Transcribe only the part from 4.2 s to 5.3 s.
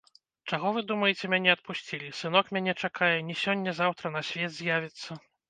свет з'явіцца.